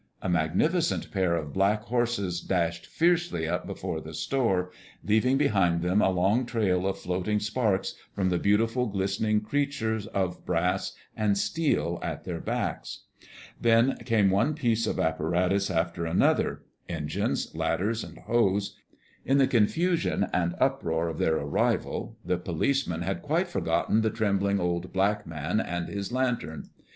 [0.19, 4.71] A magnificent pair of black horses dashed fiercely up before the store,
[5.05, 10.43] leaving behind them a long trail of floating sparks from the beautiful, glistening creature of
[10.43, 13.01] brass and steel at their backs.
[13.61, 18.75] Then came one piece of apparatus after another, engines, ladders and hose.
[19.23, 24.59] In the confusion and uproar of their arrival, the policeman had quite forgotten the trembling
[24.59, 26.69] old black man and his lantern.